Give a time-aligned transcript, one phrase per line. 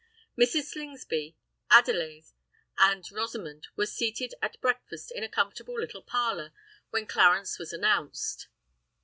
[0.35, 0.63] Mrs.
[0.63, 1.35] Slingsby,
[1.69, 2.33] Adelais,
[2.75, 6.53] and Rosamond were seated at breakfast in a comfortable little parlour,
[6.89, 8.47] when Clarence was announced.